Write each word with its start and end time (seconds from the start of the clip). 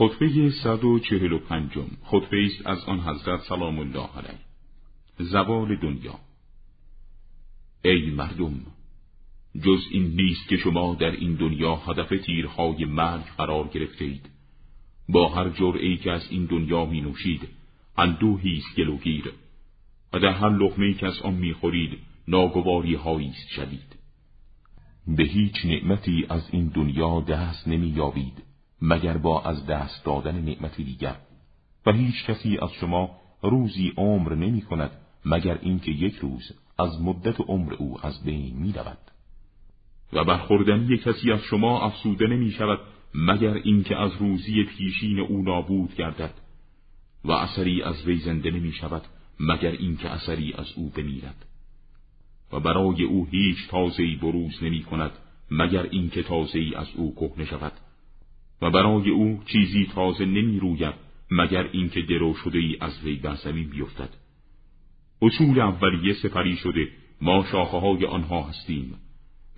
خطبه 0.00 0.50
145 0.50 1.70
خطبه 2.02 2.46
است 2.46 2.66
از 2.66 2.84
آن 2.84 3.00
حضرت 3.00 3.40
سلام 3.40 3.78
الله 3.78 4.08
علیه. 4.16 4.38
زوال 5.18 5.76
دنیا. 5.76 6.18
ای 7.84 8.10
مردم 8.10 8.60
جز 9.64 9.80
این 9.90 10.16
نیست 10.16 10.48
که 10.48 10.56
شما 10.56 10.94
در 10.94 11.10
این 11.10 11.34
دنیا 11.34 11.76
هدف 11.76 12.08
تیرهای 12.26 12.84
مرگ 12.84 13.24
قرار 13.38 13.68
گرفته 13.68 14.04
اید 14.04 14.30
با 15.08 15.28
هر 15.28 15.48
جرعی 15.48 15.96
که 15.96 16.10
از 16.10 16.26
این 16.30 16.44
دنیا 16.44 16.84
می 16.84 17.00
نوشید 17.00 17.48
اندوهی 17.96 18.56
است 18.56 18.76
گلوگیر 18.76 19.32
و 20.12 20.18
در 20.18 20.32
هر 20.32 20.50
لقمه 20.50 20.94
که 20.94 21.06
از 21.06 21.18
آن 21.22 21.34
می‌خورید 21.34 21.98
ناگواری 22.28 22.96
است 22.96 23.48
شدید. 23.48 23.96
به 25.06 25.24
هیچ 25.24 25.64
نعمتی 25.64 26.26
از 26.28 26.48
این 26.52 26.68
دنیا 26.68 27.20
دست 27.20 27.68
نمییابید. 27.68 28.49
مگر 28.82 29.16
با 29.16 29.42
از 29.42 29.66
دست 29.66 30.04
دادن 30.04 30.40
نعمتی 30.40 30.84
دیگر. 30.84 31.16
و 31.86 31.92
هیچ 31.92 32.24
کسی 32.26 32.58
از 32.58 32.72
شما 32.72 33.10
روزی 33.42 33.92
عمر 33.96 34.34
نمی 34.34 34.62
کند 34.62 34.90
مگر 35.24 35.58
اینکه 35.62 35.90
یک 35.90 36.14
روز 36.14 36.52
از 36.78 37.02
مدت 37.02 37.40
عمر 37.40 37.74
او 37.74 38.06
از 38.06 38.24
بین 38.24 38.56
می 38.56 38.72
رود. 38.72 38.98
و 40.12 40.24
برخوردنی 40.24 40.98
کسی 40.98 41.32
از 41.32 41.40
شما 41.40 41.80
افسوده 41.80 42.26
نمی 42.26 42.50
شود 42.50 42.78
مگر 43.14 43.54
اینکه 43.54 43.96
از 43.96 44.12
روزی 44.20 44.64
پیشین 44.64 45.20
او 45.20 45.42
نابود 45.42 45.94
گردد. 45.94 46.34
و 47.24 47.32
اثری 47.32 47.82
از 47.82 48.06
وی 48.06 48.18
زنده 48.18 48.50
نمی 48.50 48.72
شود 48.72 49.02
مگر 49.40 49.70
اینکه 49.70 50.10
اثری 50.10 50.52
از 50.52 50.72
او 50.76 50.88
بمیرد. 50.88 51.46
و 52.52 52.60
برای 52.60 53.02
او 53.02 53.26
هیچ 53.30 53.68
تازهی 53.68 54.16
بروز 54.16 54.62
نمی 54.62 54.82
کند 54.82 55.10
مگر 55.50 55.82
اینکه 55.82 56.22
تازهی 56.22 56.74
از 56.74 56.86
او 56.94 57.14
کهنه 57.14 57.44
شود. 57.44 57.72
و 58.62 58.70
برای 58.70 59.10
او 59.10 59.42
چیزی 59.46 59.86
تازه 59.94 60.24
نمی 60.24 60.58
روید 60.58 60.94
مگر 61.30 61.62
اینکه 61.72 62.02
درو 62.02 62.34
شده 62.34 62.58
ای 62.58 62.76
از 62.80 63.04
وی 63.04 63.16
بر 63.16 63.34
زمین 63.34 63.68
بیفتد. 63.68 64.10
اصول 65.22 65.60
اولیه 65.60 66.14
سپری 66.14 66.56
شده 66.56 66.88
ما 67.20 67.44
شاخه 67.52 67.76
های 67.78 68.06
آنها 68.06 68.42
هستیم. 68.42 68.94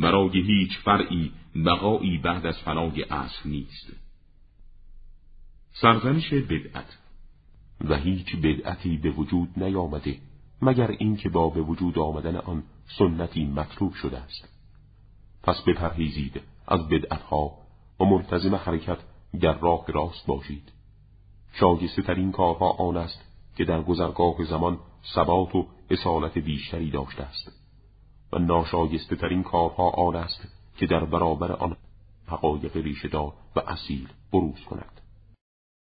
برای 0.01 0.41
هیچ 0.41 0.79
فرعی 0.79 1.33
بقایی 1.67 2.19
بعد 2.19 2.47
از 2.47 2.59
فنای 2.59 3.03
اصل 3.03 3.49
نیست. 3.49 3.93
سرزنش 5.73 6.33
بدعت. 6.33 6.99
و 7.85 7.97
هیچ 7.97 8.37
بدعتی 8.37 8.97
به 8.97 9.11
وجود 9.11 9.49
نیامده 9.57 10.19
مگر 10.63 10.91
اینکه 10.91 11.29
با 11.29 11.49
به 11.49 11.61
وجود 11.61 11.99
آمدن 11.99 12.37
آن 12.37 12.63
سنتی 12.99 13.45
مطلوب 13.45 13.95
شده 13.95 14.19
است. 14.19 14.49
پس 15.43 15.63
بپرهیزید 15.67 16.41
از 16.69 16.89
بدعتها 16.89 17.62
و 18.03 18.05
ملتزم 18.05 18.55
حرکت 18.55 18.99
در 19.41 19.59
راه 19.59 19.85
راست 19.89 20.27
باشید. 20.27 20.73
شاگسته 21.53 22.03
ترین 22.03 22.33
کارها 22.33 22.71
آن 22.71 22.97
است 22.97 23.25
که 23.57 23.65
در 23.65 23.83
گذرگاه 23.83 24.45
زمان 24.45 24.79
ثبات 25.15 25.55
و 25.55 25.67
اصالت 25.91 26.39
بیشتری 26.39 26.91
داشته 26.91 27.23
است. 27.23 27.53
و 28.33 28.39
ناشایسته 28.39 29.17
ترین 29.17 29.43
کارها 29.43 29.91
آن 29.91 30.17
است 30.17 30.49
که 30.77 30.87
در 30.87 31.05
برابر 31.05 31.53
آن 31.53 31.77
حقایق 32.27 32.77
ریشهدار 32.77 33.33
و 33.57 33.61
اصیل 33.61 34.09
بروز 34.33 34.65
کند. 34.71 35.01